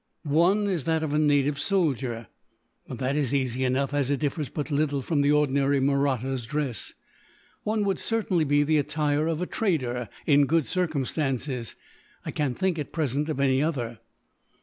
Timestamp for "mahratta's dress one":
5.79-7.85